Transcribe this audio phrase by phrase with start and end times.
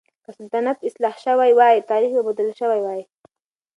[0.25, 3.01] که سلطنت اصلاح شوی وای، تاريخ به بدل شوی وای.